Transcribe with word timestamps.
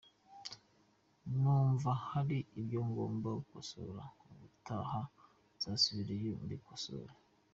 Ni 1.25 1.35
numva 1.41 1.91
hari 2.07 2.37
ibyo 2.59 2.79
ngomba 2.89 3.27
gukosora 3.39 4.03
ubutaha 4.31 4.99
nzasubireyo 5.55 6.33
mbikosora. 6.43 7.13